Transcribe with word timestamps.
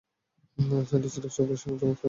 স্থানটি 0.83 1.09
ছিল 1.09 1.25
সবুজ-শ্যামল 1.27 1.75
এবং 1.75 1.79
চমৎকার। 1.81 1.99